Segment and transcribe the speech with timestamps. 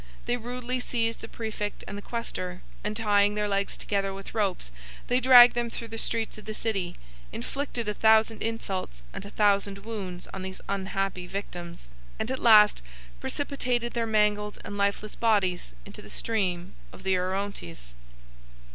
[0.25, 4.71] They rudely seized the præfect and the quæstor, and tying their legs together with ropes,
[5.05, 6.95] they dragged them through the streets of the city,
[7.31, 11.87] inflicted a thousand insults and a thousand wounds on these unhappy victims,
[12.17, 12.81] and at last
[13.19, 17.93] precipitated their mangled and lifeless bodies into the stream of the Orontes.